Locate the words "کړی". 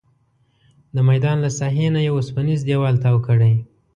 3.27-3.53